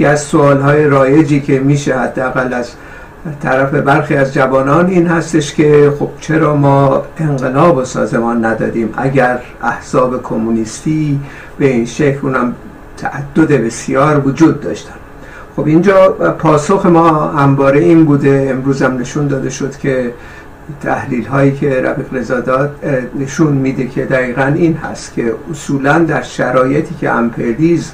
یکی 0.00 0.06
از 0.06 0.20
سوالهای 0.20 0.84
رایجی 0.84 1.40
که 1.40 1.60
میشه 1.60 1.98
حداقل 1.98 2.54
از 2.54 2.70
طرف 3.42 3.74
برخی 3.74 4.14
از 4.16 4.34
جوانان 4.34 4.86
این 4.86 5.06
هستش 5.06 5.54
که 5.54 5.92
خب 5.98 6.08
چرا 6.20 6.56
ما 6.56 7.02
انقلاب 7.18 7.76
و 7.76 7.84
سازمان 7.84 8.44
ندادیم؟ 8.44 8.94
اگر 8.96 9.40
احزاب 9.62 10.22
کمونیستی 10.22 11.20
به 11.58 11.66
این 11.66 11.86
شکل 11.86 12.18
اونم 12.22 12.54
تعدد 12.96 13.52
بسیار 13.52 14.28
وجود 14.28 14.60
داشتن. 14.60 14.94
خب 15.56 15.66
اینجا 15.66 16.08
پاسخ 16.38 16.86
ما 16.86 17.28
همواره 17.28 17.80
این 17.80 18.04
بوده 18.04 18.48
امروز 18.50 18.82
هم 18.82 18.98
نشون 18.98 19.26
داده 19.26 19.50
شد 19.50 19.76
که 19.76 20.14
تحلیل 20.82 21.26
هایی 21.26 21.52
که 21.52 21.80
رفیق 21.82 22.14
رزادات 22.14 22.70
نشون 23.18 23.52
میده 23.52 23.86
که 23.86 24.04
دقیقا 24.04 24.52
این 24.56 24.74
هست 24.74 25.14
که 25.14 25.34
اصولا 25.50 25.98
در 25.98 26.22
شرایطی 26.22 26.94
که 27.00 27.10
امپریالیزم 27.10 27.92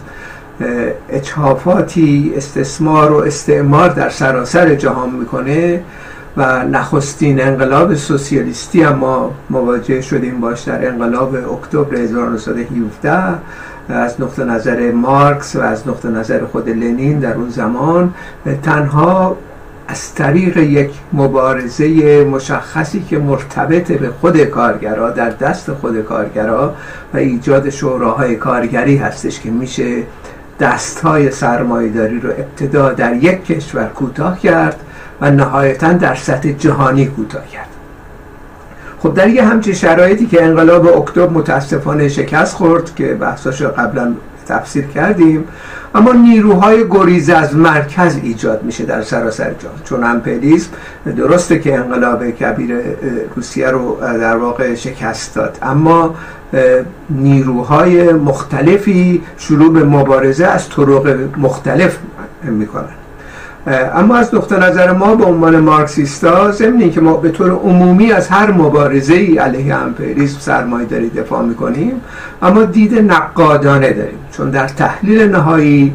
اچهافاتی 1.08 2.32
استثمار 2.36 3.12
و 3.12 3.16
استعمار 3.16 3.88
در 3.88 4.08
سراسر 4.08 4.74
جهان 4.74 5.10
می‌کنه 5.10 5.82
و 6.36 6.64
نخستین 6.64 7.40
انقلاب 7.40 7.94
سوسیالیستی 7.94 8.82
هم 8.82 8.94
ما 8.94 9.30
مواجه 9.50 10.00
شدیم 10.00 10.40
باش 10.40 10.62
در 10.62 10.88
انقلاب 10.88 11.34
اکتبر 11.34 11.96
1917 11.96 13.34
از 13.88 14.20
نقطه 14.20 14.44
نظر 14.44 14.90
مارکس 14.90 15.56
و 15.56 15.60
از 15.60 15.88
نقطه 15.88 16.08
نظر 16.08 16.44
خود 16.44 16.68
لنین 16.68 17.18
در 17.18 17.34
اون 17.34 17.48
زمان. 17.48 18.14
تنها 18.62 19.36
از 19.88 20.14
طریق 20.14 20.56
یک 20.56 20.90
مبارزه 21.12 22.24
مشخصی 22.24 23.02
که 23.02 23.18
مرتبط 23.18 23.92
به 23.92 24.10
خود 24.20 24.44
کارگرا 24.44 25.10
در 25.10 25.30
دست 25.30 25.72
خود 25.72 26.00
کارگرا 26.02 26.74
و 27.14 27.16
ایجاد 27.16 27.70
شوراهای 27.70 28.36
کارگری 28.36 28.96
هستش 28.96 29.40
که 29.40 29.50
میشه 29.50 30.02
دستهای 30.60 31.30
سرمایداری 31.30 32.20
رو 32.20 32.30
ابتدا 32.30 32.92
در 32.92 33.14
یک 33.14 33.44
کشور 33.44 33.84
کوتاه 33.84 34.40
کرد 34.40 34.80
و 35.20 35.30
نهایتا 35.30 35.92
در 35.92 36.14
سطح 36.14 36.52
جهانی 36.52 37.06
کوتاه 37.06 37.48
کرد. 37.48 37.68
خب 38.98 39.14
در 39.14 39.28
یه 39.28 39.44
همچین 39.44 39.74
شرایطی 39.74 40.26
که 40.26 40.44
انقلاب 40.44 40.86
اکتبر 40.86 41.28
متاسفانه 41.28 42.08
شکست 42.08 42.54
خورد 42.54 42.94
که 42.94 43.14
بحثاش 43.14 43.62
قبلا 43.62 44.14
تفسیر 44.48 44.86
کردیم 44.86 45.48
اما 45.96 46.12
نیروهای 46.12 46.84
گریز 46.90 47.30
از 47.30 47.56
مرکز 47.56 48.16
ایجاد 48.22 48.62
میشه 48.62 48.84
در 48.84 49.02
سراسر 49.02 49.50
جهان 49.58 49.74
چون 49.84 50.04
امپریالیسم 50.04 50.70
درسته 51.16 51.58
که 51.58 51.74
انقلاب 51.74 52.30
کبیر 52.30 52.76
روسیه 53.36 53.70
رو 53.70 53.98
در 54.00 54.36
واقع 54.36 54.74
شکست 54.74 55.34
داد. 55.34 55.58
اما 55.62 56.14
نیروهای 57.10 58.12
مختلفی 58.12 59.22
شروع 59.36 59.72
به 59.72 59.84
مبارزه 59.84 60.46
از 60.46 60.68
طرق 60.68 61.18
مختلف 61.36 61.98
می‌کنن. 62.42 63.05
اما 63.66 64.16
از 64.16 64.34
نقطه 64.34 64.56
نظر 64.58 64.92
ما 64.92 65.14
به 65.14 65.24
عنوان 65.24 65.60
مارکسیستا 65.60 66.50
ضمن 66.50 66.90
که 66.90 67.00
ما 67.00 67.16
به 67.16 67.30
طور 67.30 67.50
عمومی 67.50 68.12
از 68.12 68.28
هر 68.28 68.50
مبارزه 68.50 69.14
ای 69.14 69.38
علیه 69.38 69.74
امپریالیسم 69.74 70.40
سرمایه 70.40 70.86
داری 70.86 71.10
دفاع 71.10 71.42
می‌کنیم 71.42 72.00
اما 72.42 72.62
دید 72.64 72.98
نقادانه 72.98 73.92
داریم. 73.92 74.18
چون 74.32 74.50
در 74.50 74.68
تحلیل 74.68 75.30
نهایی 75.30 75.94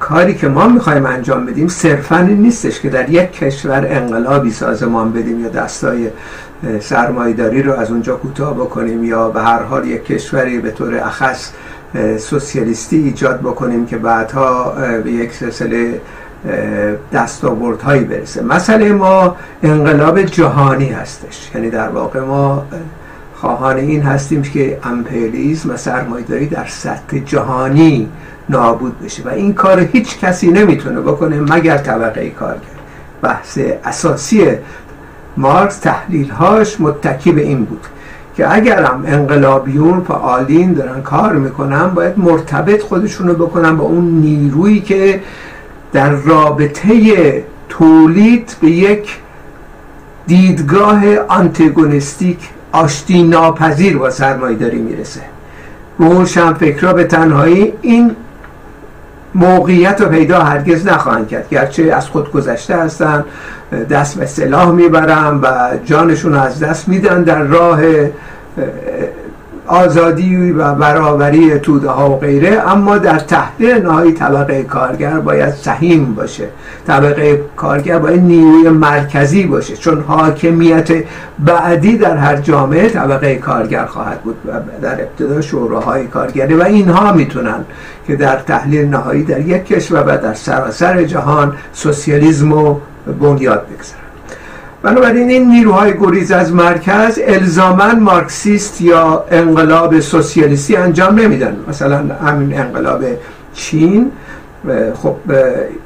کاری 0.00 0.34
که 0.34 0.48
ما 0.48 0.68
می‌خوایم 0.68 1.06
انجام 1.06 1.46
بدیم 1.46 1.68
صرفا 1.68 2.18
نیستش 2.20 2.80
که 2.80 2.88
در 2.88 3.10
یک 3.10 3.32
کشور 3.32 3.86
انقلابی 3.88 4.50
سازمان 4.50 5.12
بدیم 5.12 5.40
یا 5.40 5.48
دستای 5.48 6.08
سرمایداری 6.80 7.62
رو 7.62 7.72
از 7.72 7.90
اونجا 7.90 8.16
کوتاه 8.16 8.54
بکنیم 8.54 9.04
یا 9.04 9.28
به 9.28 9.42
هر 9.42 9.62
حال 9.62 9.88
یک 9.88 10.04
کشوری 10.04 10.58
به 10.58 10.70
طور 10.70 10.96
اخص 10.96 11.50
سوسیالیستی 12.18 12.96
ایجاد 12.96 13.40
بکنیم 13.40 13.86
که 13.86 13.98
بعدها 13.98 14.74
به 15.04 15.10
یک 15.10 15.32
سلسله 15.32 16.00
دستاوردهایی 17.12 18.04
برسه. 18.04 18.42
مسئله 18.42 18.92
ما 18.92 19.36
انقلاب 19.62 20.22
جهانی 20.22 20.88
هستش. 20.88 21.50
یعنی 21.54 21.70
در 21.70 21.88
واقع 21.88 22.20
ما 22.20 22.66
خواهان 23.34 23.76
این 23.76 24.02
هستیم 24.02 24.42
که 24.42 24.78
امپریالیسم 24.84 25.70
و 25.70 25.76
سرمایه‌داری 25.76 26.46
در 26.46 26.66
سطح 26.66 27.18
جهانی 27.18 28.08
نابود 28.48 29.00
بشه 29.04 29.22
و 29.22 29.28
این 29.28 29.54
کار 29.54 29.80
هیچ 29.80 30.18
کسی 30.18 30.50
نمی‌تونه 30.50 31.00
بکنه 31.00 31.40
مگر 31.40 31.76
طبقه 31.76 32.30
کارگر 32.30 32.78
بحث 33.22 33.58
اساسی 33.84 34.46
مارکس 35.36 35.78
تحلیلهاش 35.78 36.80
متکی 36.80 37.32
به 37.32 37.42
این 37.42 37.64
بود 37.64 37.86
که 38.36 38.54
اگرم 38.54 39.04
انقلابیون 39.06 40.00
فعالین 40.00 40.72
دارن 40.72 41.02
کار 41.02 41.32
می‌کنن 41.32 41.88
باید 41.88 42.18
مرتبط 42.18 42.82
خودشونو 42.82 43.34
بکنن 43.34 43.76
با 43.76 43.84
اون 43.84 44.04
نیرویی 44.04 44.80
که 44.80 45.20
در 45.92 46.10
رابطه 46.10 47.44
تولید 47.68 48.56
به 48.60 48.70
یک 48.70 49.16
دیدگاه 50.26 51.16
آنتگونستیک 51.28 52.38
آشتی 52.72 53.22
ناپذیر 53.22 53.98
با 53.98 54.10
داری 54.52 54.78
می‌رسه. 54.78 55.20
روشن 55.98 56.52
فکرها 56.52 56.92
به 56.92 57.04
تنهایی 57.04 57.72
این 57.82 58.16
موقعیت 59.34 60.00
رو 60.00 60.08
پیدا 60.08 60.42
هرگز 60.42 60.86
نخواهند 60.86 61.28
کرد. 61.28 61.48
گرچه 61.48 61.82
از 61.82 62.08
خود 62.08 62.32
گذشته 62.32 62.76
هستن 62.76 63.24
دست 63.90 64.18
به 64.18 64.26
سلاح 64.26 64.70
می‌برن 64.70 65.40
و 65.42 65.70
جانشون 65.84 66.34
از 66.34 66.60
دست 66.60 66.88
میدن 66.88 67.22
در 67.22 67.42
راه 67.42 67.80
آزادی 69.68 70.52
و 70.52 70.74
برابری 70.74 71.58
توده 71.58 71.88
ها 71.88 72.10
و 72.10 72.18
غیره 72.18 72.70
اما 72.70 72.98
در 72.98 73.18
تحلیل 73.18 73.82
نهایی 73.82 74.12
طبقه 74.12 74.62
کارگر 74.62 75.20
باید 75.20 75.50
سهیم 75.50 76.14
باشه. 76.14 76.48
طبقه 76.86 77.42
کارگر 77.56 77.98
باید 77.98 78.22
نیروی 78.22 78.68
مرکزی 78.68 79.44
باشه 79.44 79.76
چون 79.76 80.00
حاکمیت 80.00 80.88
بعدی 81.38 81.98
در 81.98 82.16
هر 82.16 82.36
جامعه 82.36 82.88
طبقه 82.88 83.34
کارگر 83.34 83.84
خواهد 83.84 84.22
بود 84.22 84.36
و 84.46 84.52
در 84.82 85.00
ابتدا 85.02 85.40
شوراهای 85.40 86.06
کارگری 86.06 86.54
و 86.54 86.62
اینها 86.62 87.12
می‌تونن 87.12 87.64
که 88.06 88.16
در 88.16 88.36
تحلیل 88.36 88.88
نهایی 88.88 89.22
در 89.22 89.40
یک 89.40 89.64
کشور 89.64 90.02
و 90.06 90.18
در 90.22 90.34
سراسر 90.34 91.04
جهان 91.04 91.52
سوسیالیسم 91.72 92.52
رو 92.52 92.80
بنیاد 93.20 93.66
بگذارن. 93.66 94.07
بنابراین 94.82 95.30
این 95.30 95.48
نیروهای 95.48 95.94
گریز 96.00 96.32
از 96.32 96.52
مرکز 96.52 97.18
الزاما 97.26 97.94
مارکسیست 97.94 98.80
یا 98.80 99.24
انقلاب 99.30 100.00
سوسیالیستی 100.00 100.76
انجام 100.76 101.18
نمیدن. 101.18 101.56
مثلا 101.68 101.96
همین 101.96 102.60
انقلاب 102.60 103.04
چین 103.54 104.10
خب 104.94 105.16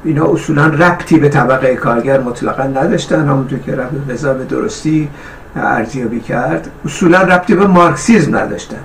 اینا 0.04 0.32
اصولا 0.32 0.66
ربطی 0.66 1.18
به 1.18 1.28
طبقه 1.28 1.74
کارگر 1.74 2.20
مطلقا 2.20 2.62
نداشتن. 2.62 3.28
همونطور 3.28 3.58
که 3.58 3.78
رضا 4.08 4.34
به 4.34 4.44
درستی 4.44 5.08
ارزیابی 5.56 6.20
کرد 6.20 6.70
اصولا 6.84 7.22
ربطی 7.22 7.54
به 7.54 7.66
مارکسیزم 7.66 8.36
نداشتن. 8.36 8.80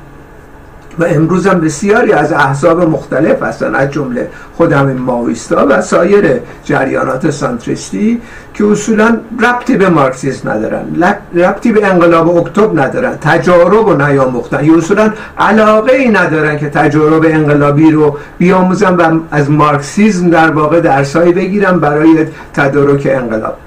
و 1.00 1.06
امروز 1.06 1.48
هم 1.48 1.60
بسیاری 1.60 2.12
از 2.12 2.32
احزاب 2.32 2.82
مختلف 2.82 3.44
هستن 3.44 3.76
از 3.76 3.92
جمله 3.92 4.30
خود 4.58 4.72
همین 4.72 4.98
ماویستا 4.98 5.66
و 5.70 5.82
سایر 5.82 6.40
جریانات 6.64 7.30
سانتریستی 7.30 8.22
که 8.54 8.66
اصولا 8.66 9.20
ربطی 9.44 9.78
به 9.78 9.90
مارکسیسم 9.90 10.50
ندارن 10.50 11.04
ربطی 11.36 11.72
به 11.72 11.88
انقلاب 11.88 12.38
اکتبر 12.38 12.84
ندارن 12.84 13.18
تجارب 13.22 13.88
و 13.88 13.94
نیاموختن 13.94 14.66
یا 14.66 14.78
اصولا 14.78 15.14
علاقه 15.38 15.94
ای 15.94 16.10
ندارن 16.10 16.58
که 16.58 16.70
تجارب 16.70 17.26
انقلابی 17.26 17.92
رو 17.92 18.18
بیاموزن 18.38 18.96
و 18.96 19.20
از 19.32 19.52
مارکسیزم 19.52 20.30
در 20.30 20.52
واقع 20.52 20.80
درسایی 20.80 21.34
بگیرن 21.34 21.80
برای 21.80 22.26
تدارک 22.54 23.08
انقلاب. 23.12 23.58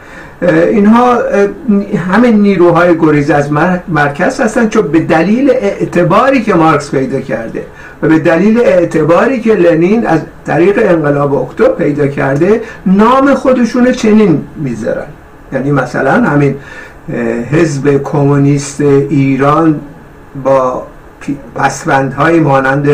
اینها 0.43 1.19
همه 2.11 2.31
نیروهای 2.31 2.99
گریز 2.99 3.31
از 3.31 3.53
مرکز 3.89 4.41
هستن 4.41 4.69
چون 4.69 4.89
به 4.89 5.01
دلیل 5.01 5.51
اعتباری 5.51 6.43
که 6.43 6.55
مارکس 6.55 6.91
پیدا 6.91 7.21
کرده 7.21 7.67
و 8.03 8.09
به 8.09 8.19
دلیل 8.19 8.59
اعتباری 8.59 9.41
که 9.41 9.55
لنین 9.55 10.07
از 10.07 10.21
طریق 10.47 10.79
انقلاب 10.83 11.35
اکتبر 11.35 11.75
پیدا 11.75 12.07
کرده 12.07 12.61
نام 12.87 13.35
خودشون 13.35 13.93
چنین 13.93 14.43
می‌ذارن. 14.57 15.07
یعنی 15.53 15.73
مثلا 15.73 16.13
همین 16.13 16.55
حزب 17.51 18.03
کمونیست 18.03 18.81
ایران 18.81 19.81
با 20.45 20.87
پسوندهای 21.55 22.41
مانند 22.41 22.89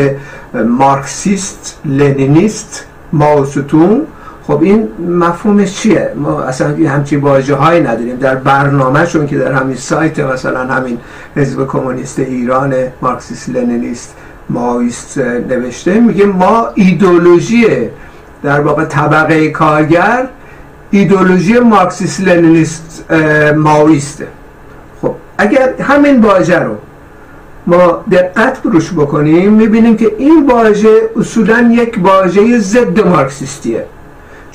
مارکسیست 0.53 1.79
لنینیست 1.85 2.85
ماوستون 3.13 4.01
خب 4.47 4.61
این 4.61 4.87
مفهومش 5.09 5.73
چیه؟ 5.73 6.11
ما 6.15 6.41
اصلا 6.41 6.75
همچین 6.87 7.19
واژه 7.19 7.55
هایی 7.55 7.81
نداریم. 7.81 8.15
در 8.15 8.35
برنامهشون 8.35 9.27
که 9.27 9.37
در 9.37 9.51
همین 9.51 9.75
سایت 9.75 10.19
مثلا 10.19 10.63
همین 10.63 10.97
حزب 11.35 11.67
کمونیست 11.67 12.19
ایران 12.19 12.73
مارکسیست 13.01 13.49
لنینیست 13.49 14.15
ماویست 14.49 15.17
نوشته 15.17 15.99
میگه 15.99 16.25
ما 16.25 16.67
ایدولوژی 16.75 17.65
در 18.43 18.61
واقع 18.61 18.85
طبقه 18.85 19.49
کارگر 19.49 20.27
ایدولوژی 20.91 21.59
مارکسیست 21.59 22.21
لنینیست 22.21 23.11
ماویسته 23.55 24.27
خب 25.01 25.15
اگر 25.37 25.73
همین 25.81 26.21
واژه 26.21 26.59
رو 26.59 26.75
ما 27.67 28.03
دقت 28.11 28.61
بروش 28.61 28.93
بکنیم 28.93 29.53
می‌بینیم 29.53 29.97
که 29.97 30.11
این 30.17 30.49
واژه 30.49 31.09
اصولا 31.15 31.69
یک 31.71 31.99
واژه 32.03 32.59
ضد 32.59 33.07
مارکسیستیه. 33.07 33.85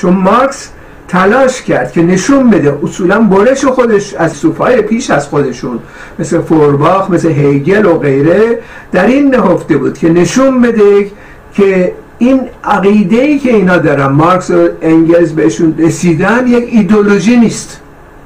چون 0.02 0.14
مارکس 0.14 0.68
تلاش 1.08 1.62
کرد 1.62 1.92
که 1.92 2.02
نشون 2.02 2.50
بده 2.50 2.78
اصولا 2.82 3.20
برش 3.20 3.64
خودش 3.64 4.14
از 4.14 4.32
صوفای 4.32 4.82
پیش 4.82 5.10
از 5.10 5.28
خودشون 5.28 5.78
مثل 6.18 6.40
فورباخ 6.40 7.10
مثل 7.10 7.28
هیگل 7.28 7.84
و 7.84 7.98
غیره 7.98 8.58
در 8.92 9.06
این 9.06 9.34
نهفته 9.34 9.76
بود 9.76 9.98
که 9.98 10.08
نشون 10.08 10.62
بده 10.62 11.10
که 11.54 11.92
این 12.18 12.40
عقیده 12.64 13.16
ای 13.16 13.38
که 13.38 13.54
اینا 13.54 13.78
دارن 13.78 14.06
مارکس 14.06 14.50
و 14.50 14.68
انگلز 14.82 15.32
بهشون 15.32 15.74
رسیدن 15.78 16.46
یک 16.46 16.68
ایدولوژی 16.72 17.36
نیست. 17.36 17.80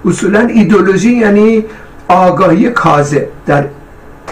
اصولا 0.04 0.40
ایدولوژی 0.40 1.12
یعنی 1.12 1.64
آگاهی 2.08 2.70
کاذب. 2.70 3.26
در 3.46 3.64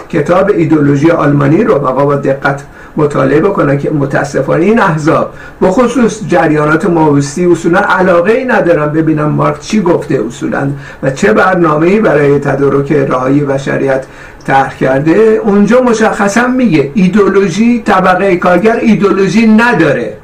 کتاب 0.09 0.49
ایدولوژی 0.49 1.11
آلمانی 1.11 1.63
رو 1.63 1.79
با 1.79 2.15
دقت 2.15 2.63
مطالعه 2.97 3.39
بکنن 3.39 3.77
که 3.77 3.89
متاسفانه 3.89 4.65
این 4.65 4.79
احزاب 4.79 5.33
بخصوص 5.61 6.21
جریانات 6.27 6.89
ماوستی 6.89 7.45
اصولا 7.45 7.79
علاقه 7.79 8.31
ای 8.31 8.45
ندارن 8.45 8.87
ببینم 8.87 9.29
مارک 9.29 9.59
چی 9.59 9.81
گفته 9.81 10.21
اصولا 10.27 10.71
و 11.03 11.11
چه 11.11 11.33
برنامه 11.33 11.99
برای 12.01 12.39
تدارک 12.39 12.91
راهی 12.91 13.41
و 13.41 13.57
شریعت 13.57 14.05
طرح 14.47 14.77
کرده. 14.77 15.41
اونجا 15.43 15.81
مشخصا 15.81 16.47
میگه 16.47 16.91
ایدولوژی 16.93 17.81
طبقه 17.85 18.35
کارگر 18.35 18.75
ایدولوژی 18.75 19.47
نداره. 19.47 20.17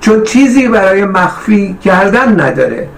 چون 0.00 0.22
چیزی 0.22 0.68
برای 0.68 1.04
مخفی 1.04 1.76
کردن 1.84 2.40
نداره. 2.40 2.88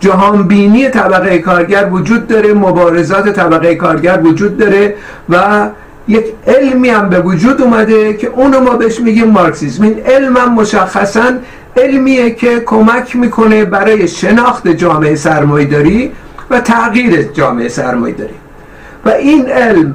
جهانبینی 0.00 0.88
طبقه 0.88 1.38
کارگر 1.38 1.88
وجود 1.92 2.26
داره 2.26 2.54
مبارزات 2.54 3.28
طبقه 3.28 3.74
کارگر 3.74 4.20
وجود 4.24 4.58
داره 4.58 4.94
و 5.28 5.68
یک 6.08 6.24
علمی 6.46 6.88
هم 6.88 7.08
به 7.08 7.20
وجود 7.20 7.62
اومده 7.62 8.14
که 8.14 8.28
اونو 8.28 8.60
ما 8.60 8.76
بهش 8.76 9.00
میگیم 9.00 9.28
مارکسیسم 9.30 9.82
این 9.82 10.00
علم 10.06 10.36
هم 10.36 10.54
مشخصا 10.54 11.32
علمیه 11.76 12.30
که 12.30 12.60
کمک 12.60 13.16
می‌کنه 13.16 13.64
برای 13.64 14.08
شناخت 14.08 14.68
جامعه 14.68 15.14
سرمایداری 15.14 16.12
و 16.50 16.60
تغییر 16.60 17.22
جامعه 17.22 17.68
سرمایداری 17.68 18.34
و 19.04 19.08
این 19.08 19.46
علم 19.46 19.94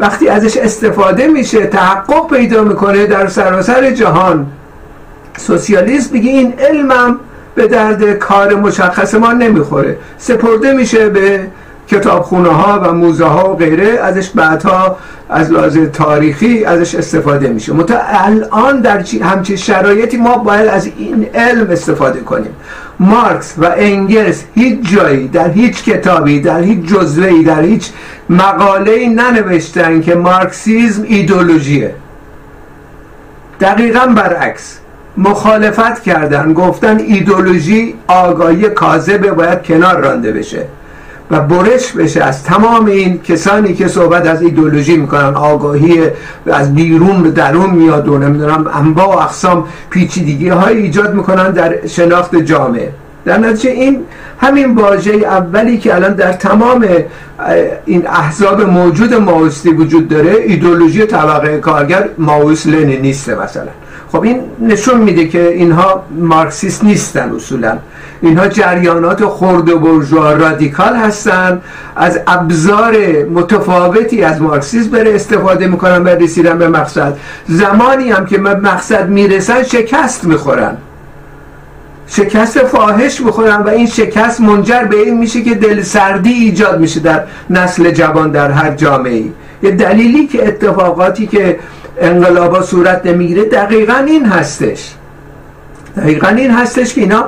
وقتی 0.00 0.28
ازش 0.28 0.56
استفاده 0.56 1.26
میشه 1.28 1.66
تحقق 1.66 2.30
پیدا 2.30 2.64
می‌کنه 2.64 3.06
در 3.06 3.26
سراسر 3.26 3.90
جهان. 3.90 4.46
سوسیالیسم 5.36 6.10
میگه 6.12 6.30
این 6.30 6.54
علمم 6.58 7.20
به 7.54 7.66
درد 7.66 8.12
کار 8.12 8.54
مشخص 8.54 9.14
ما 9.14 9.32
نمی‌خوره. 9.32 9.96
سپرده 10.18 10.72
میشه 10.72 11.08
به 11.08 11.46
کتابخونه 11.88 12.48
ها 12.48 12.80
و 12.80 12.92
موزه 12.92 13.24
ها 13.24 13.52
و 13.52 13.56
غیره 13.56 13.98
ازش 14.02 14.28
بعدها 14.28 14.96
از 15.28 15.50
لحاظ 15.50 15.78
تاریخی 15.78 16.64
ازش 16.64 16.94
استفاده 16.94 17.48
میشه. 17.48 17.72
متا 17.72 17.98
الان 18.08 18.80
در 18.80 19.04
همچین 19.22 19.56
شرایطی 19.56 20.16
ما 20.16 20.36
باید 20.36 20.68
از 20.68 20.90
این 20.96 21.26
علم 21.34 21.70
استفاده 21.70 22.20
کنیم. 22.20 22.56
مارکس 23.00 23.54
و 23.58 23.72
انگلس 23.76 24.44
هیچ 24.54 24.78
جایی 24.92 25.28
در 25.28 25.50
هیچ 25.50 25.84
کتابی 25.84 26.40
در 26.40 26.60
هیچ 26.60 26.86
جزوهی 26.86 27.44
در 27.44 27.62
هیچ 27.62 27.90
مقاله 28.30 29.08
ننوشتن 29.08 30.00
که 30.00 30.14
مارکسیزم 30.14 31.02
ایدولوژیه. 31.08 31.94
دقیقا 33.60 34.06
برعکس. 34.06 34.78
مخالفت 35.16 36.02
کردن 36.02 36.52
گفتن 36.52 36.98
ایدولوژی 36.98 37.94
آگاهی 38.06 38.62
کاذبه 38.62 39.30
باید 39.30 39.62
کنار 39.62 39.96
رانده 40.00 40.32
بشه. 40.32 40.66
و 41.32 41.40
برش 41.40 41.92
بشه 41.92 42.24
از 42.24 42.44
تمام 42.44 42.86
این 42.86 43.20
کسانی 43.22 43.74
که 43.74 43.88
صحبت 43.88 44.26
از 44.26 44.42
ایدولوژی 44.42 44.96
می‌کنن 44.96 45.34
آگاهی 45.34 46.00
از 46.46 46.74
بیرون 46.74 47.22
به 47.22 47.30
درون 47.30 47.70
میاد 47.70 48.08
و 48.08 48.18
نمی‌دونم 48.18 48.66
انواع 48.74 49.06
و 49.06 49.18
اقسام 49.18 49.68
پیچیدگی 49.90 50.48
های 50.48 50.76
ایجاد 50.76 51.14
می‌کنن 51.14 51.50
در 51.50 51.86
شناخت 51.86 52.36
جامعه. 52.36 52.92
در 53.24 53.38
نتیجه 53.38 53.70
این 53.70 54.00
همین 54.40 54.74
واژه 54.74 55.12
اولی 55.12 55.78
که 55.78 55.94
الان 55.94 56.12
در 56.12 56.32
تمام 56.32 56.86
این 57.86 58.06
احزاب 58.06 58.60
موجود 58.62 59.14
ماوستی 59.14 59.70
وجود 59.70 60.08
داره 60.08 60.36
ایدولوژی 60.46 61.06
طبقه 61.06 61.58
کارگر 61.58 62.08
ماوس 62.18 62.66
لنینیسته 62.66 63.34
مثلا. 63.34 63.70
خب 64.12 64.22
این 64.22 64.40
نشون 64.60 65.00
میده 65.00 65.28
که 65.28 65.48
اینها 65.48 66.04
مارکسیست 66.18 66.84
نیستن 66.84 67.32
اصولا. 67.32 67.78
اینها 68.22 68.48
جریانات 68.48 69.24
خرد 69.26 69.68
و 69.68 69.78
برجوها 69.78 70.32
رادیکال 70.32 70.96
هستن. 70.96 71.60
از 71.96 72.20
ابزار 72.26 72.96
متفاوتی 73.24 74.22
از 74.22 74.42
مارکسیسم 74.42 74.90
بره 74.90 75.14
استفاده 75.14 75.66
می‌کنن 75.66 76.04
و 76.04 76.08
رسیدن 76.08 76.58
به 76.58 76.68
مقصد. 76.68 77.16
زمانی 77.48 78.10
هم 78.10 78.26
که 78.26 78.38
به 78.38 78.54
مقصد 78.54 79.08
می‌رسن 79.08 79.62
شکست 79.62 80.24
می‌خورن. 80.24 80.76
شکست 82.06 82.58
فاحش 82.58 83.20
می‌خورن 83.20 83.56
و 83.56 83.68
این 83.68 83.86
شکست 83.86 84.40
منجر 84.40 84.84
به 84.84 84.96
این 84.96 85.18
میشه 85.18 85.42
که 85.42 85.54
دل 85.54 85.82
سردی 85.82 86.32
ایجاد 86.32 86.80
میشه 86.80 87.00
در 87.00 87.24
نسل 87.50 87.90
جوان 87.90 88.30
در 88.30 88.50
هر 88.50 88.70
جامعه 88.70 89.24
یه 89.62 89.70
دلیلی 89.70 90.26
که 90.26 90.48
اتفاقاتی 90.48 91.26
که 91.26 91.58
انقلابا 92.00 92.62
صورت 92.62 93.06
نمی‌گیره 93.06 93.44
دقیقا 93.44 93.94
این 94.06 94.26
هستش. 94.26 94.94
دقیقا 95.96 96.28
این 96.28 96.50
هستش 96.50 96.94
که 96.94 97.00
اینا 97.00 97.24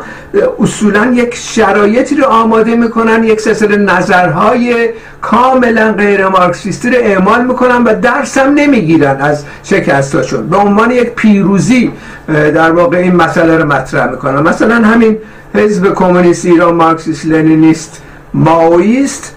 اصولا 0.58 1.12
یک 1.14 1.34
شرایطی 1.34 2.16
رو 2.16 2.24
آماده 2.24 2.76
می‌کنن 2.76 3.24
یک 3.24 3.40
سلسله 3.40 3.76
نظرهای 3.76 4.88
کاملا 5.20 5.92
غیر 5.92 6.28
مارکسیستی 6.28 6.90
رو 6.90 6.96
اعمال 7.00 7.46
می‌کنن 7.46 7.84
و 7.84 8.00
درس 8.00 8.38
هم 8.38 8.54
نمی‌گیرن 8.54 9.20
از 9.20 9.44
شکستاشون. 9.62 10.48
به 10.48 10.56
عنوان 10.56 10.90
یک 10.90 11.10
پیروزی 11.10 11.92
در 12.26 12.70
واقع 12.70 12.96
این 12.96 13.16
مسئله 13.16 13.58
رو 13.58 13.66
مطرح 13.72 14.10
می‌کنن. 14.10 14.40
مثلا 14.40 14.74
همین 14.74 15.18
حزب 15.54 15.94
کمونیست 15.94 16.46
ایران 16.46 16.74
مارکسیست 16.74 17.26
لنینیست 17.26 18.02
ماویست 18.34 19.34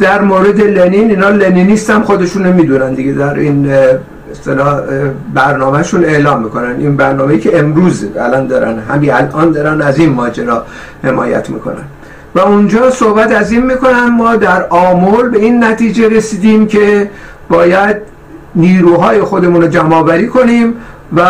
در 0.00 0.20
مورد 0.20 0.60
لنین 0.60 1.10
اینا 1.10 1.28
لنینیست 1.28 1.90
هم 1.90 2.02
خودشون 2.02 2.52
می‌دونن 2.52 2.94
دیگه 2.94 3.12
در 3.12 3.34
این 3.34 3.72
اصطلاح 4.30 4.80
برنامهشون 5.34 6.04
اعلام 6.04 6.42
می‌کنن. 6.42 6.76
این 6.78 6.96
برنامه 6.96 7.38
که 7.38 7.58
امروز 7.58 8.06
الان 8.20 8.46
دارن 8.46 8.78
همین 8.78 9.12
الان 9.12 9.52
دارن 9.52 9.82
از 9.82 9.98
این 9.98 10.12
ماجرا 10.12 10.66
حمایت 11.04 11.50
می‌کنن. 11.50 11.84
و 12.34 12.40
اونجا 12.40 12.90
صحبت 12.90 13.32
از 13.32 13.52
این 13.52 13.66
می‌کنن 13.66 14.06
ما 14.06 14.36
در 14.36 14.66
آمول 14.68 15.28
به 15.28 15.38
این 15.38 15.64
نتیجه 15.64 16.08
رسیدیم 16.08 16.66
که 16.66 17.10
باید 17.48 17.96
نیروهای 18.54 19.20
خودمون 19.20 19.62
رو 19.62 19.68
جمع 19.68 20.26
کنیم 20.26 20.74
و 21.16 21.20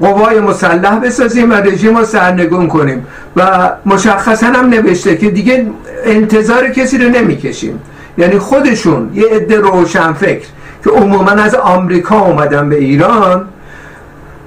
قوای 0.00 0.40
مسلح 0.40 1.00
بسازیم 1.00 1.50
و 1.50 1.54
رژیم 1.54 1.96
رو 1.98 2.04
سرنگون 2.04 2.68
کنیم. 2.68 3.06
و 3.36 3.70
مشخصا 3.86 4.46
هم 4.46 4.68
نوشته 4.68 5.16
که 5.16 5.30
دیگه 5.30 5.66
انتظار 6.04 6.68
کسی 6.68 6.98
رو 6.98 7.08
نمی‌کشیم. 7.08 7.80
یعنی 8.18 8.38
خودشون 8.38 9.10
یه 9.14 9.28
عده 9.28 9.56
روشن 9.56 10.12
فکر 10.12 10.46
که 10.84 10.90
عموما 10.90 11.30
از 11.30 11.54
آمریکا 11.54 12.20
اومدن 12.20 12.68
به 12.68 12.76
ایران 12.76 13.44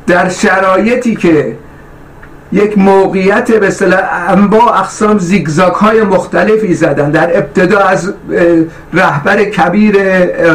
در 0.08 0.30
شرایطی 0.30 1.16
که 1.16 1.56
یک 2.52 2.78
موقعیت 2.78 3.52
به 3.52 3.68
اصطلاح 3.68 4.00
انواع 4.28 4.80
اقسام 4.80 5.18
زیگزاک 5.18 5.74
های 5.74 6.02
مختلفی 6.02 6.74
زدن 6.74 7.12
در 7.12 7.38
ابتدا 7.38 7.80
از 7.80 8.14
رهبر 8.94 9.44
کبیر 9.44 9.96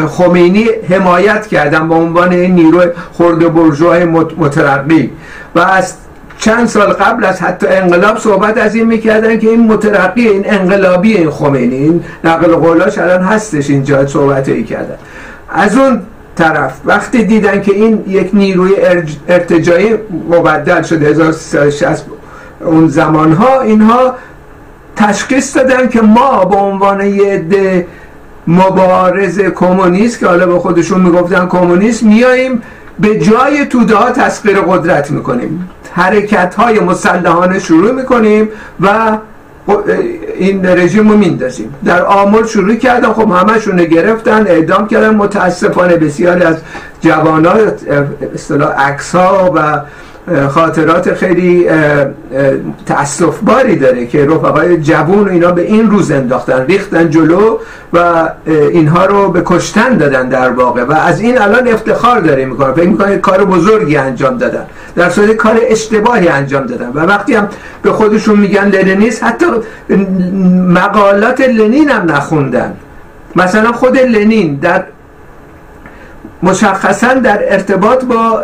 خمینی 0.07 0.67
حمایت 0.91 1.47
کردن 1.47 1.89
به 1.89 1.95
عنوان 1.95 2.35
نیروی 2.35 2.87
خرد 3.13 3.55
برجوهای 3.55 4.05
مترقی 4.39 5.11
و 5.55 5.61
از 5.61 5.95
چند 6.39 6.67
سال 6.67 6.93
قبل 6.93 7.25
از 7.25 7.43
حتی 7.43 7.67
انقلاب 7.67 8.19
صحبت 8.19 8.59
از 8.59 8.75
این 8.75 8.87
می‌کردن 8.87 9.39
که 9.39 9.49
این 9.49 9.67
مترقی 9.67 10.29
این 10.29 10.45
انقلابی 10.47 11.17
این 11.17 11.31
خمینی 11.31 11.77
این 11.77 12.05
نقل 12.25 12.55
قولاش 12.55 12.99
الان 12.99 13.23
هستش 13.23 13.71
اینجا 13.71 14.07
صحبت 14.07 14.49
ای 14.49 14.65
کردن. 14.65 14.97
از 15.53 15.77
اون 15.77 16.01
طرف 16.37 16.81
وقتی 16.85 17.25
دیدن 17.25 17.63
که 17.63 17.75
این 17.75 18.05
یک 18.07 18.31
نیروی 18.33 18.73
ارتجایی 19.29 19.95
مبدل 20.31 20.83
شده 20.83 21.07
1360 21.07 22.07
اون 22.61 22.89
زمانها 22.89 23.61
اینها 23.61 24.15
تشخیص 24.97 25.57
دادن 25.57 25.89
که 25.89 26.01
ما 26.01 26.45
به 26.45 26.57
عنوان 26.57 27.07
یه 27.07 27.87
مبارز 28.47 29.41
کمونیست 29.41 30.19
که 30.19 30.27
حالا 30.27 30.47
به 30.47 30.59
خودشون 30.59 31.01
می‌گفتن 31.01 31.47
کمونیست 31.47 32.03
میاییم 32.03 32.63
به 33.01 33.19
جای 33.19 33.67
توده 33.67 33.97
ها 33.97 34.11
تسخیر 34.11 34.61
قدرت 34.61 35.11
می‌کنیم. 35.11 35.71
حرکت 35.93 36.55
های 36.55 36.81
مسلحانه 36.81 37.59
شروع 37.59 37.93
می‌کنیم 37.93 38.49
و 38.81 39.19
این 40.39 40.67
رژیم 40.67 41.11
رو 41.11 41.17
میندازیم. 41.17 41.75
در 41.85 42.03
آمل 42.03 42.47
شروع 42.47 42.75
کردن 42.75 43.13
خب 43.13 43.31
همشون 43.31 43.77
گرفتن 43.77 44.47
اعدام 44.47 44.89
کردن. 44.89 45.15
متاسفانه 45.15 45.97
بسیاری 45.97 46.43
از 46.43 46.57
جوانان 47.01 47.59
اصطلاح 48.35 48.71
عکس 48.71 49.15
ها 49.15 49.53
و 49.55 49.81
خاطرات 50.49 51.15
خیلی 51.15 51.69
تأصف 52.87 53.39
باری 53.43 53.77
داره 53.77 54.07
که 54.07 54.27
رفقای 54.27 54.77
جوون 54.77 55.29
اینا 55.29 55.53
به 55.53 55.63
این 55.63 55.91
روز 55.91 56.11
انداختن 56.11 56.67
ریختن 56.67 57.11
جلو 57.11 57.59
و 57.93 58.29
اینها 58.47 59.07
رو 59.07 59.29
به 59.29 59.43
کشتن 59.47 59.97
دادن 59.97 60.29
در 60.29 60.51
واقع. 60.51 60.85
و 60.85 60.93
از 60.93 61.21
این 61.21 61.39
الان 61.39 61.69
افتخار 61.69 62.21
داره 62.21 62.45
می‌کنن 62.45 62.73
فکر 62.73 62.89
می‌کنن 62.89 63.19
کار 63.19 63.45
بزرگی 63.45 63.97
انجام 63.97 64.39
دادن. 64.39 64.67
در 64.97 65.11
صورت 65.11 65.33
کار 65.33 65.61
اشتباهی 65.63 66.29
انجام 66.29 66.67
دادن. 66.67 66.89
و 66.89 67.01
وقتی 67.01 67.35
هم 67.35 67.49
به 67.83 67.93
خودشون 67.93 68.39
میگن 68.39 68.69
لنینیست 68.69 69.25
حتی 69.25 69.47
مقالات 70.69 71.41
لنین 71.41 71.91
هم 71.91 72.11
نخوندن. 72.11 72.77
مثلا 73.37 73.73
خود 73.73 73.99
لنین 73.99 74.55
در 74.55 74.85
مشخصا 76.43 77.15
در 77.15 77.53
ارتباط 77.53 78.05
با 78.05 78.43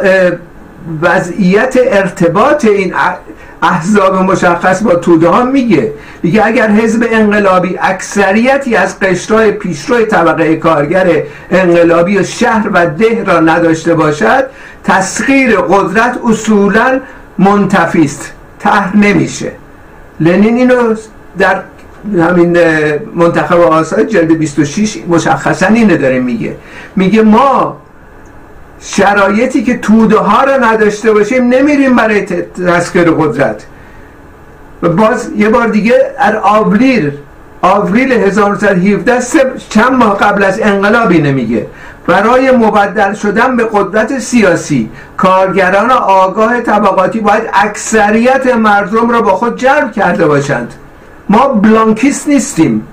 وضعیت 1.02 1.76
ارتباط 1.82 2.64
این 2.64 2.94
احزاب 3.62 4.14
مشخص 4.14 4.82
با 4.82 4.94
توده 4.94 5.28
ها 5.28 5.44
میگه. 5.44 5.92
میگه 6.22 6.46
اگر 6.46 6.70
حزب 6.70 7.06
انقلابی 7.10 7.78
اکثریتی 7.82 8.76
از 8.76 9.00
قشرهای 9.00 9.52
پیشروی 9.52 10.04
طبقه 10.04 10.56
کارگر 10.56 11.22
انقلابی 11.50 12.18
و 12.18 12.22
شهر 12.22 12.68
و 12.72 12.86
ده 12.86 13.24
را 13.24 13.40
نداشته 13.40 13.94
باشد 13.94 14.44
تسخیر 14.88 15.56
قدرت 15.56 16.18
اصولا 16.24 17.00
منتفی 17.38 18.04
است. 18.04 18.32
ته 18.60 18.96
نمیشه. 18.96 19.52
لنین 20.20 20.56
اینو 20.56 20.94
در 21.38 21.62
همین 22.18 22.58
منتخب 23.14 23.60
آثار 23.60 24.04
جلد 24.04 24.38
26 24.38 24.98
مشخصا 25.08 25.66
اینه 25.66 25.96
داره 25.96 26.20
میگه. 26.20 26.56
میگه 26.96 27.22
ما 27.22 27.76
شرایطی 28.80 29.62
که 29.62 29.78
توده 29.78 30.18
ها 30.18 30.44
رو 30.44 30.64
نداشته 30.64 31.12
باشیم 31.12 31.48
نمیریم 31.48 31.96
برای 31.96 32.20
تسخیر 32.66 33.10
قدرت. 33.10 33.66
و 34.82 34.88
باز 34.88 35.30
یه 35.36 35.48
بار 35.48 35.66
دیگه 35.66 35.94
در 36.18 36.36
آوریل 36.36 37.12
آوریل 37.62 38.12
1917 38.12 39.20
چند 39.68 39.92
ماه 39.92 40.18
قبل 40.18 40.44
از 40.44 40.60
انقلابی 40.60 41.18
نمیگه 41.18 41.66
برای 42.08 42.50
مبدل 42.50 43.14
شدن 43.14 43.56
به 43.56 43.68
قدرت 43.72 44.18
سیاسی 44.18 44.90
کارگران 45.16 45.90
آگاه 45.90 46.60
طبقاتی 46.60 47.20
باید 47.20 47.42
اکثریت 47.52 48.56
مردم 48.56 49.10
را 49.10 49.20
با 49.22 49.30
خود 49.30 49.58
جلب 49.58 49.92
کرده 49.92 50.26
باشند. 50.26 50.74
ما 51.28 51.48
بلانکیست 51.48 52.28
نیستیم 52.28 52.86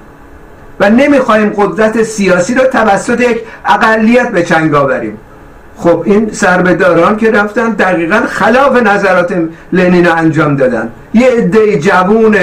و 0.80 0.90
نمی‌خواهیم 0.90 1.50
قدرت 1.50 2.04
سیاسی 2.04 2.54
را 2.54 2.68
توسط 2.68 3.22
یک 3.22 3.42
اقلیت 3.66 4.32
به 4.32 4.44
چنگ 4.44 4.74
آوریم. 4.76 5.18
خب 5.78 6.04
این 6.06 6.30
سربداران 6.32 7.18
که 7.18 7.32
رفتن 7.32 7.70
دقیقا 7.70 8.22
خلاف 8.30 8.82
نظرات 8.82 9.34
لنین 9.72 10.08
انجام 10.08 10.56
دادن. 10.56 10.90
یه 11.14 11.28
عده 11.28 11.80
جوون 11.80 12.36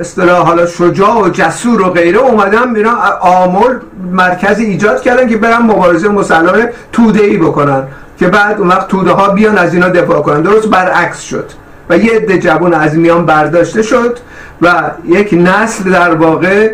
اصطلاح 0.00 0.46
حالا 0.46 0.66
شجاع 0.66 1.22
و 1.22 1.28
جسور 1.28 1.82
و 1.82 1.90
غیره 1.90 2.18
اومدن 2.18 2.70
میرن 2.70 2.94
آمول 3.20 3.78
مرکزی 4.12 4.64
ایجاد 4.64 5.02
کردن 5.02 5.28
که 5.28 5.36
برن 5.36 5.62
مبارزه 5.62 6.08
مسلح 6.08 6.66
توده 6.92 7.22
ای 7.22 7.36
بکنن 7.36 7.82
که 8.18 8.28
بعد 8.28 8.58
اون 8.58 8.68
وقت 8.68 8.88
توده 8.88 9.10
ها 9.10 9.28
بیان 9.28 9.58
از 9.58 9.74
اینا 9.74 9.88
دفاع 9.88 10.22
کنن. 10.22 10.42
درست 10.42 10.68
برعکس 10.68 11.20
شد. 11.20 11.50
و 11.90 11.98
یه 11.98 12.12
عده 12.12 12.38
جوون 12.38 12.74
از 12.74 12.96
میان 12.96 13.26
برداشته 13.26 13.82
شد 13.82 14.18
و 14.62 14.90
یک 15.04 15.34
نسل 15.34 15.90
در 15.90 16.14
واقع 16.14 16.70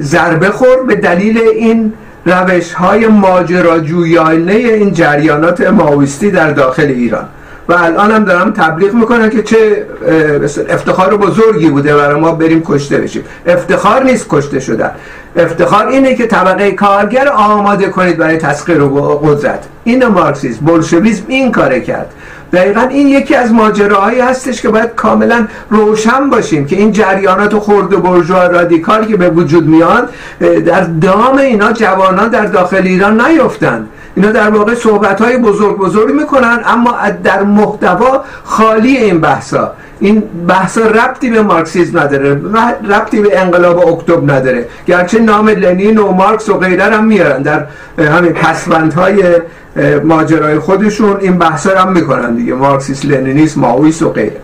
ضربه 0.00 0.50
خورد 0.50 0.86
به 0.86 0.94
دلیل 0.94 1.38
این 1.38 1.92
روش 2.26 2.72
های 2.72 3.06
ماجراجویانه 3.06 4.52
این 4.52 4.92
جریانات 4.92 5.60
ماویستی 5.60 6.30
در 6.30 6.50
داخل 6.50 6.86
ایران. 6.86 7.28
و 7.72 7.74
الان 7.74 8.10
هم 8.10 8.24
دارم 8.24 8.50
تبلیغ 8.50 8.94
می‌کنن 8.94 9.30
که 9.30 9.42
چه 9.42 9.86
افتخار 10.68 11.16
بزرگی 11.16 11.70
بوده 11.70 11.96
برای 11.96 12.20
ما 12.20 12.32
بریم 12.32 12.62
کشته 12.66 12.98
بشیم. 12.98 13.24
افتخار 13.46 14.04
نیست 14.04 14.26
کشته 14.28 14.60
شدن. 14.60 14.90
افتخار 15.36 15.86
اینه 15.86 16.14
که 16.14 16.26
طبقه 16.26 16.72
کارگر 16.72 17.28
آماده 17.28 17.88
کنید 17.88 18.16
برای 18.16 18.36
تسخیر 18.36 18.78
قدرت. 19.22 19.64
این 19.84 20.06
مارکسیسم 20.06 20.64
بولشویسم 20.64 21.24
این 21.28 21.52
کاره 21.52 21.80
کرد. 21.80 22.12
دقیقا 22.52 22.80
این 22.80 23.08
یکی 23.08 23.34
از 23.34 23.52
ماجراهایی 23.52 24.20
هستش 24.20 24.62
که 24.62 24.68
باید 24.68 24.94
کاملا 24.96 25.46
روشن 25.70 26.30
باشیم 26.30 26.66
که 26.66 26.76
این 26.76 26.92
جریانات 26.92 27.58
خرد 27.58 27.92
و 27.92 28.00
برجوها 28.00 28.46
رادیکال 28.46 29.04
که 29.04 29.16
به 29.16 29.30
وجود 29.30 29.66
میاد 29.66 30.08
در 30.66 30.80
دام 30.80 31.38
اینا 31.38 31.72
جوانان 31.72 32.28
در 32.28 32.44
داخل 32.44 32.82
ایران 32.84 33.20
نیفتند 33.20 33.88
اینا 34.14 34.30
در 34.30 34.50
واقع 34.50 34.74
صحبت 34.74 35.20
های 35.20 35.38
بزرگ 35.38 35.78
بزرگ 35.78 36.14
می‌کنن 36.14 36.60
اما 36.66 36.94
در 37.24 37.42
محتوا 37.42 38.24
خالی 38.44 38.96
این 38.96 39.20
بحثا. 39.20 39.72
این 40.00 40.22
بحثا 40.48 40.80
ربطی 40.80 41.30
به 41.30 41.42
مارکسیزم 41.42 41.98
نداره 41.98 42.40
ربطی 42.90 43.20
به 43.20 43.40
انقلاب 43.40 43.88
اکتبر 43.88 44.34
نداره. 44.34 44.66
گرچه 44.86 45.18
نام 45.18 45.48
لنین 45.48 45.98
و 45.98 46.12
مارکس 46.12 46.48
و 46.48 46.58
غیره 46.58 46.84
هم 46.84 47.04
میارن 47.04 47.42
در 47.42 47.66
همین 47.98 48.32
پسوندهای 48.32 49.22
ماجرای 50.04 50.58
خودشون 50.58 51.16
این 51.20 51.38
بحثا 51.38 51.78
هم 51.78 51.92
می‌کنن 51.92 52.34
دیگه 52.34 52.54
مارکسیس 52.54 53.04
لنینیسم 53.04 53.60
ماویس 53.60 54.02
و 54.02 54.10
غیره. 54.10 54.40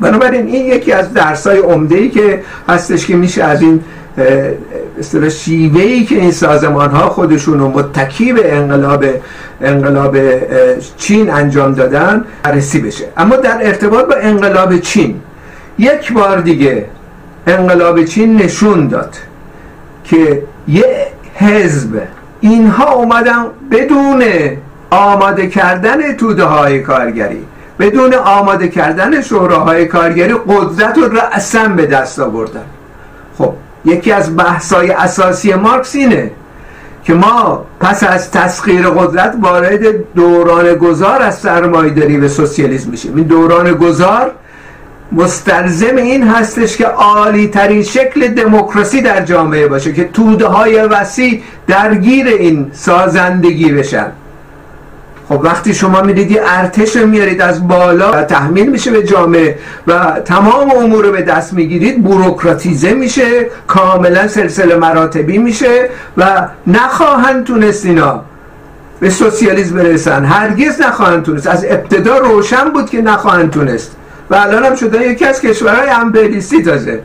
بنابراین 0.00 0.46
این 0.46 0.66
یکی 0.66 0.92
از 0.92 1.12
درسای 1.12 1.58
عمده 1.58 1.96
ای 1.96 2.10
که 2.10 2.42
هستش 2.68 3.06
که 3.06 3.16
میشه 3.16 3.44
از 3.44 3.62
این 3.62 3.84
اصطلاح 4.98 5.28
شیوه 5.28 5.82
ای 5.82 6.04
که 6.04 6.14
این 6.14 6.30
سازمان 6.30 6.90
ها 6.90 7.08
خودشون 7.08 7.58
رو 7.58 7.68
متکی 7.68 8.32
به 8.32 8.56
انقلاب 8.56 9.04
انقلاب 9.60 10.16
چین 10.96 11.30
انجام 11.30 11.72
دادن 11.72 12.24
بررسی 12.42 12.80
بشه. 12.80 13.04
اما 13.16 13.36
در 13.36 13.58
ارتباط 13.66 14.04
با 14.04 14.14
انقلاب 14.14 14.76
چین 14.76 15.20
یک 15.78 16.12
بار 16.12 16.40
دیگه 16.40 16.86
انقلاب 17.46 18.04
چین 18.04 18.36
نشون 18.36 18.88
داد 18.88 19.16
که 20.04 20.42
یه 20.68 21.06
حزب 21.34 22.02
اینها 22.40 22.92
اومدن 22.92 23.44
بدون 23.70 24.24
آماده 24.90 25.46
کردن 25.46 26.16
توده 26.16 26.44
های 26.44 26.80
کارگری 26.80 27.44
بدون 27.78 28.14
آماده 28.14 28.68
کردن 28.68 29.22
شوراهای 29.22 29.86
کارگری 29.86 30.34
قدرت 30.48 30.98
رو 30.98 31.08
رأسا 31.08 31.68
به 31.68 31.86
دست 31.86 32.18
آوردن. 32.20 32.64
خب 33.38 33.52
یکی 33.84 34.12
از 34.12 34.36
بحثای 34.36 34.90
اساسی 34.90 35.54
مارکس 35.54 35.94
اینه 35.94 36.30
که 37.04 37.14
ما 37.14 37.66
پس 37.80 38.02
از 38.02 38.30
تسخیر 38.30 38.88
قدرت 38.88 39.34
وارد 39.42 40.12
دوران 40.14 40.74
گذار 40.74 41.22
از 41.22 41.38
سرمایه‌داری 41.38 42.18
به 42.18 42.28
سوسیالیسم 42.28 42.90
میشیم. 42.90 43.16
این 43.16 43.26
دوران 43.26 43.72
گذار 43.72 44.32
مستلزم 45.12 45.96
این 45.96 46.28
هستش 46.28 46.76
که 46.76 46.86
عالی 46.86 47.48
ترین 47.48 47.82
شکل 47.82 48.28
دموکراسی 48.28 49.00
در 49.02 49.24
جامعه 49.24 49.68
باشه 49.68 49.92
که 49.92 50.04
توده 50.04 50.46
های 50.46 50.78
وسیع 50.78 51.42
درگیر 51.66 52.26
این 52.26 52.70
سازندگی 52.72 53.72
بشن. 53.72 54.12
خب 55.28 55.40
وقتی 55.42 55.74
شما 55.74 56.02
می‌دید 56.02 56.30
یه 56.30 56.42
ارتش 56.46 56.96
میارید 56.96 57.42
از 57.42 57.68
بالا 57.68 58.12
و 58.12 58.22
تحمیل 58.22 58.70
میشه 58.70 58.90
به 58.90 59.02
جامعه 59.02 59.58
و 59.86 60.20
تمام 60.24 60.70
امور 60.70 61.04
رو 61.04 61.12
به 61.12 61.22
دست 61.22 61.52
می‌گیرید 61.52 62.02
بوروکراتیزه 62.02 62.94
میشه 62.94 63.46
کاملا 63.66 64.28
سلسله 64.28 64.76
مراتبی 64.76 65.38
میشه 65.38 65.88
و 66.16 66.48
نخواهند 66.66 67.44
تونست 67.44 67.86
اینا 67.86 68.22
به 69.00 69.10
سوسیالیسم 69.10 69.74
برسن. 69.74 70.24
هرگز 70.24 70.80
نخواهند 70.80 71.22
تونست. 71.22 71.46
از 71.46 71.64
ابتدا 71.64 72.18
روشن 72.18 72.64
بود 72.64 72.90
که 72.90 73.02
نخواهند 73.02 73.50
تونست. 73.50 73.96
و 74.30 74.34
الان 74.34 74.64
هم 74.64 74.74
شده 74.74 75.06
یکی 75.06 75.24
از 75.24 75.40
کشورهای 75.40 75.88
امپریالیستی 75.88 76.62
تازه. 76.62 77.02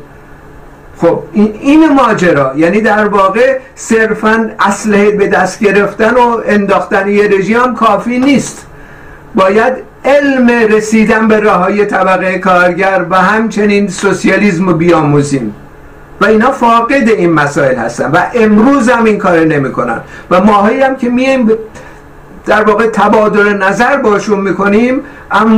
خب 1.01 1.23
این, 1.33 1.53
این 1.61 1.93
ماجرا. 1.93 2.53
یعنی 2.55 2.81
در 2.81 3.07
واقع 3.07 3.59
صرفا 3.75 4.49
اسلحه 4.59 5.11
به 5.11 5.27
دست 5.27 5.59
گرفتن 5.59 6.13
و 6.13 6.41
انداختن 6.45 7.07
یه 7.07 7.27
رژیم 7.27 7.75
کافی 7.75 8.19
نیست. 8.19 8.65
باید 9.35 9.73
علم 10.05 10.49
رسیدن 10.49 11.27
به 11.27 11.39
راه 11.39 11.85
طبقه 11.85 12.37
کارگر 12.37 13.05
و 13.09 13.15
همچنین 13.15 13.87
سوسیالیسم 13.87 14.67
رو 14.67 14.73
بیاموزیم. 14.73 15.55
و 16.21 16.25
اینا 16.25 16.51
فاقد 16.51 17.09
این 17.09 17.33
مسائل 17.33 17.75
هستن. 17.75 18.11
و 18.11 18.25
امروز 18.35 18.89
هم 18.89 19.05
این 19.05 19.17
کار 19.17 19.39
نمی‌کنن. 19.39 20.01
و 20.31 20.41
ماهایی 20.41 20.81
هم 20.81 20.95
که 20.95 21.09
میایم 21.09 21.49
در 22.49 22.63
واقع 22.63 22.87
تبادل 22.87 23.53
نظر 23.53 23.97
باشون 23.97 24.39
می‌کنیم 24.39 25.01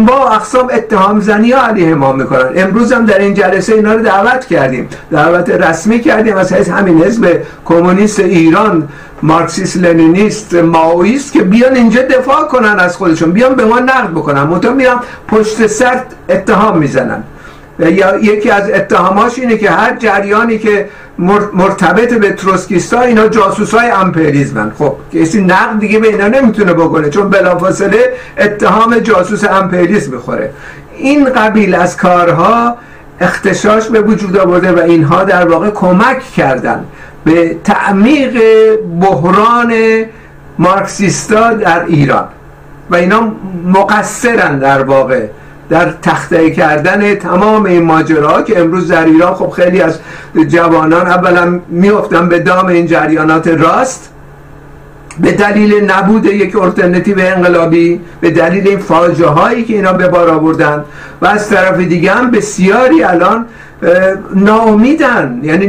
با 0.08 0.30
اقسام 0.30 0.68
اتهام 0.74 1.20
زنی 1.20 1.52
ها 1.52 1.68
علیه 1.68 1.96
ما 1.96 2.12
می‌کنن. 2.12 2.50
امروز 2.56 2.92
هم 2.94 3.06
در 3.06 3.20
این 3.20 3.34
جلسه 3.34 3.74
اینا 3.74 3.94
رو 3.94 4.04
دعوت 4.04 4.46
کردیم. 4.46 4.90
دعوت 5.12 5.50
رسمی 5.50 6.00
کردیم 6.00 6.38
از 6.38 6.54
همین 6.54 7.04
حزب 7.04 7.42
کمونیست 7.66 8.20
ایران 8.20 8.90
مارکسیست 9.24 9.78
لنینیست 9.78 10.54
ماویست 10.54 11.34
که 11.34 11.44
بیان 11.44 11.76
اینجا 11.76 12.02
دفاع 12.02 12.48
کنن 12.48 12.80
از 12.80 12.98
خودشون 12.98 13.32
بیان 13.32 13.56
به 13.56 13.66
ما 13.66 13.80
نقد 13.80 14.12
بکنن. 14.12 14.44
منتها 14.44 14.74
میرم 14.74 15.00
پشت 15.28 15.68
سر 15.68 16.02
اتهام 16.30 16.78
می‌زنن. 16.78 17.24
یا 17.90 18.18
یکی 18.18 18.50
از 18.50 18.70
اتهاماش 18.70 19.40
اینه 19.40 19.58
که 19.58 19.70
هر 19.70 19.96
جریانی 19.96 20.58
که 20.58 20.90
مرتبط 21.54 22.14
به 22.14 22.32
تروسکیستا 22.32 23.02
اینا 23.02 23.28
جاسوس 23.28 23.74
های 23.74 23.90
امپریزمن. 23.90 24.72
خب 24.78 24.96
کسی 25.14 25.42
نقد 25.42 25.80
دیگه 25.80 26.00
به 26.00 26.08
اینا 26.08 26.28
نمی‌تونه 26.28 26.74
بکنه 26.74 27.10
چون 27.10 27.30
بلافاصله 27.30 28.14
اتهام 28.38 29.00
جاسوس 29.00 29.44
امپریزم 29.44 30.12
می‌خوره. 30.12 30.50
این 30.98 31.30
قبیل 31.30 31.76
از 31.76 31.98
کارها 31.98 32.78
اختشاش 33.20 33.88
به 33.88 34.02
وجود 34.02 34.38
آورده 34.38 34.72
و 34.72 34.80
اینها 34.80 35.24
در 35.24 35.48
واقع 35.48 35.70
کمک 35.70 36.20
کردن 36.20 36.86
به 37.26 37.56
تعمیق 37.64 38.42
بحران 39.02 39.74
مارکسیستا 40.60 41.54
در 41.54 41.86
ایران. 41.86 42.28
و 42.90 42.96
اینا 42.96 43.32
مقصرن 43.66 44.60
در 44.60 44.82
واقع. 44.82 45.26
در 45.72 45.92
تخته 46.02 46.52
کردن 46.52 47.16
تمام 47.16 47.66
این 47.66 47.84
ماجراها 47.84 48.42
که 48.42 48.60
امروز 48.60 48.88
در 48.88 49.06
ایران 49.06 49.34
خب 49.34 49.50
خیلی 49.50 49.82
از 49.82 50.00
جوانان 50.48 51.08
اولا 51.08 51.60
میفتن 51.70 52.30
به 52.30 52.40
دام 52.40 52.66
این 52.66 52.88
جریانات 52.88 53.48
راست 53.48 54.10
به 55.20 55.32
دلیل 55.32 55.92
نبود 55.92 56.26
یک 56.26 56.56
ارتنتیو 56.56 57.20
انقلابی 57.20 58.02
به 58.22 58.32
دلیل 58.32 58.68
این 58.68 58.80
فاجعه 58.80 59.28
هایی 59.28 59.64
که 59.64 59.74
اینا 59.74 59.94
به 59.94 60.08
بار 60.08 60.30
آوردن 60.30 60.84
و 61.22 61.26
از 61.26 61.50
طرف 61.50 61.78
دیگه 61.80 62.12
هم 62.12 62.32
بسیاری 62.32 63.04
الان 63.04 63.46
ناامیدن. 64.36 65.40
یعنی 65.44 65.68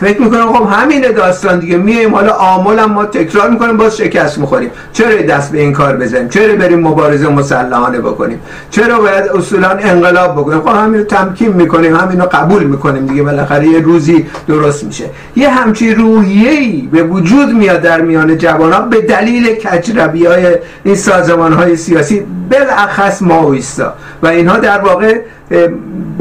فکر 0.00 0.22
می‌کنم 0.22 0.52
خب 0.52 0.68
همینه 0.72 1.08
داستان 1.08 1.58
دیگه. 1.58 1.76
میایم 1.76 2.14
حالا 2.14 2.32
آمال 2.32 2.84
ما 2.84 3.04
تکرار 3.04 3.50
می‌کنیم 3.50 3.76
باز 3.76 3.96
شکست 3.96 4.38
می‌خوریم. 4.38 4.70
چرا 4.92 5.22
دست 5.22 5.52
به 5.52 5.60
این 5.60 5.72
کار 5.72 5.96
بزنیم؟ 5.96 6.28
چرا 6.28 6.56
بریم 6.56 6.80
مبارزه 6.80 7.28
مسلحانه 7.28 7.98
بکنیم؟ 7.98 8.40
چرا 8.70 8.98
باید 9.00 9.24
اصولا 9.24 9.68
انقلاب 9.68 10.32
بکنیم؟ 10.32 10.60
خب 10.60 10.68
همین 10.68 11.00
رو 11.00 11.04
تمکین 11.06 11.52
می‌کنیم 11.52 11.96
همین 11.96 12.20
رو 12.20 12.26
قبول 12.26 12.64
می‌کنیم 12.64 13.06
دیگه. 13.06 13.22
بالاخره 13.22 13.66
یه 13.66 13.80
روزی 13.80 14.26
درست 14.48 14.84
میشه. 14.84 15.04
یه 15.36 15.48
همچی 15.48 15.94
روحیه‌ای 15.94 16.88
به 16.92 17.02
وجود 17.02 17.48
میاد 17.48 17.82
در 17.82 18.00
میان 18.00 18.38
جوان 18.38 18.72
ها 18.72 18.80
به 18.80 19.00
دلیل 19.00 19.54
کجربی 19.54 20.26
های 20.26 20.46
این 20.84 20.94
سازمان 20.94 21.52
های 21.52 21.76
سیاسی 21.76 22.26
بالاخص 22.50 23.22
ماویستا. 23.22 23.94
و 24.22 24.26
اینها 24.26 24.58
در 24.58 24.78
واقع 24.78 25.20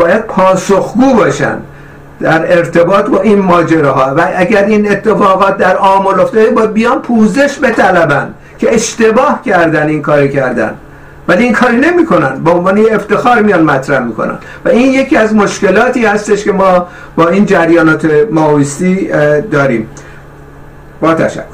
باید 0.02 0.22
پاسخگو 0.22 1.14
باشن 1.14 1.58
در 2.20 2.58
ارتباط 2.58 3.06
با 3.06 3.22
این 3.22 3.40
ماجراها 3.40 4.16
و 4.18 4.28
اگر 4.36 4.66
این 4.66 4.92
اتفاقات 4.92 5.58
در 5.58 5.76
عامل 5.76 6.20
افتاده 6.20 6.50
باید 6.50 6.74
بیان 6.74 7.02
پوزش 7.02 7.60
بطلبن 7.60 8.34
که 8.58 8.74
اشتباه 8.74 9.42
کردن 9.46 9.88
این 9.88 10.02
کار 10.02 10.28
کردن. 10.28 10.74
ولی 11.28 11.44
این 11.44 11.54
کاری 11.54 11.78
نمی‌کنن. 11.78 12.44
با 12.44 12.52
عنوان 12.52 12.86
افتخار 12.92 13.42
میان 13.42 13.64
مطرح 13.64 14.00
می‌کنن. 14.00 14.38
و 14.66 14.70
این 14.70 14.92
یکی 14.92 15.18
از 15.18 15.36
مشکلاتی 15.36 16.06
هستش 16.06 16.44
که 16.44 16.52
ما 16.52 16.88
با 17.16 17.30
این 17.30 17.46
جریانات 17.46 18.12
ماویستی 18.32 19.10
داریم. 19.52 19.90
با 21.02 21.14
تشکر. 21.14 21.51